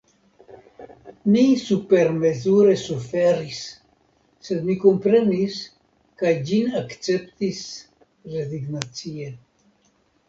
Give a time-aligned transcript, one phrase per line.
[1.33, 3.59] Mi supermezure suferis;
[4.47, 5.59] sed mi komprenis,
[6.23, 7.61] kaj ĝin akceptis
[8.37, 9.29] rezignacie.